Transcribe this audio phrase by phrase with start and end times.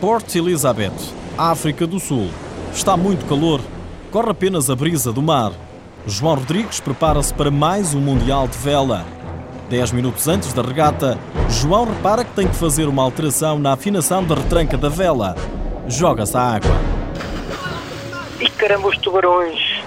[0.00, 2.28] Port Elizabeth, África do Sul.
[2.72, 3.60] Está muito calor,
[4.10, 5.52] corre apenas a brisa do mar.
[6.08, 9.04] João Rodrigues prepara-se para mais um Mundial de Vela.
[9.68, 11.18] Dez minutos antes da regata,
[11.50, 15.36] João repara que tem que fazer uma alteração na afinação da retranca da vela.
[15.86, 16.74] Joga-se à água.
[18.40, 19.82] E caramba, os tubarões!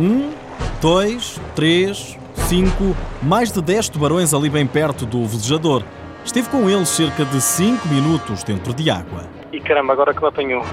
[0.00, 0.32] Um,
[0.80, 5.84] dois, três, cinco, mais de dez tubarões ali bem perto do velejador.
[6.24, 9.22] Esteve com eles cerca de 5 minutos dentro de água.
[9.52, 10.64] E caramba, agora que me apanhou.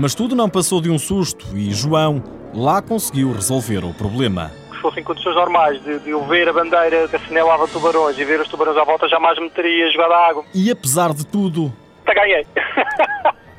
[0.00, 2.22] Mas tudo não passou de um susto e João
[2.54, 4.52] lá conseguiu resolver o problema.
[4.70, 8.40] Se fossem condições normais de, de eu ver a bandeira que assinalava tubarões e ver
[8.40, 10.44] os tubarões à volta, jamais me teria jogado à água.
[10.54, 11.72] E apesar de tudo,
[12.06, 12.46] ganhei!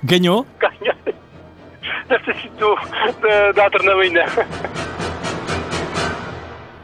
[0.01, 0.45] ganhou?
[0.57, 0.95] ganhei!
[2.07, 2.75] Deve ter sido
[3.21, 4.23] da, da adrenalina.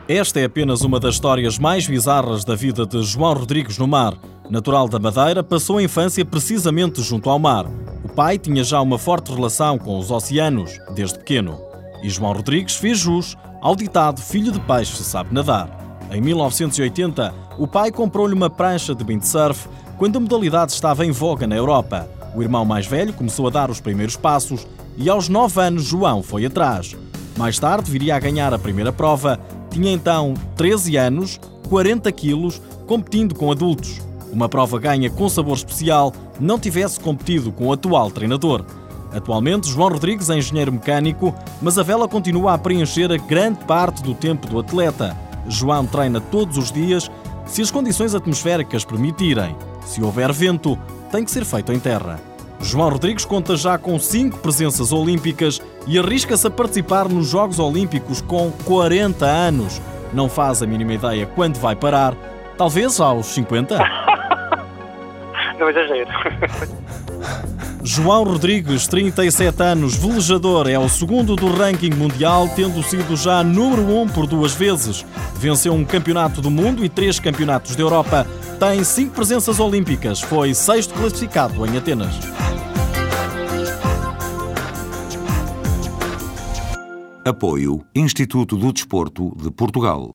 [0.06, 4.16] Esta é apenas uma das histórias mais bizarras da vida de João Rodrigues no mar.
[4.50, 7.66] Natural da Madeira, passou a infância precisamente junto ao mar.
[8.16, 11.60] Pai tinha já uma forte relação com os oceanos, desde pequeno.
[12.02, 16.00] E João Rodrigues fez jus ao ditado filho de peixe sabe nadar.
[16.10, 21.46] Em 1980, o pai comprou-lhe uma prancha de windsurf quando a modalidade estava em voga
[21.46, 22.10] na Europa.
[22.34, 26.24] O irmão mais velho começou a dar os primeiros passos e aos 9 anos João
[26.24, 26.96] foi atrás.
[27.38, 29.38] Mais tarde viria a ganhar a primeira prova
[29.70, 34.00] tinha então 13 anos, 40 quilos, competindo com adultos.
[34.32, 38.66] Uma prova ganha com sabor especial, não tivesse competido com o atual treinador.
[39.14, 44.04] Atualmente, João Rodrigues é engenheiro mecânico, mas a vela continua a preencher a grande parte
[44.04, 45.16] do tempo do atleta.
[45.48, 47.10] João treina todos os dias,
[47.46, 49.56] se as condições atmosféricas permitirem.
[49.86, 50.78] Se houver vento,
[51.12, 52.20] tem que ser feito em terra.
[52.60, 58.22] João Rodrigues conta já com cinco presenças olímpicas e arrisca-se a participar nos Jogos Olímpicos
[58.22, 59.82] com 40 anos.
[60.12, 62.16] Não faz a mínima ideia quando vai parar.
[62.58, 64.05] Talvez aos 50?
[65.60, 66.10] Não exagero.
[67.84, 73.84] João Rodrigues, 37 anos, velejador, é o segundo do ranking mundial, tendo sido já número
[73.84, 75.06] 1 um por duas vezes.
[75.36, 78.26] Venceu um campeonato do mundo e três campeonatos da Europa.
[78.60, 80.20] Tem cinco presenças olímpicas.
[80.20, 82.16] Foi sexto classificado em Atenas.
[87.24, 90.04] Apoio Instituto do Desporto de Portugal.